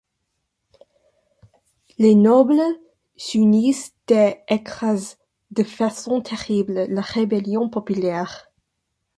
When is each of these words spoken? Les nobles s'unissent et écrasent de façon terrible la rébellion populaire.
Les 1.99 2.15
nobles 2.15 2.63
s'unissent 3.17 3.93
et 4.09 4.39
écrasent 4.47 5.19
de 5.51 5.61
façon 5.61 6.21
terrible 6.21 6.87
la 6.89 7.01
rébellion 7.01 7.69
populaire. 7.69 8.51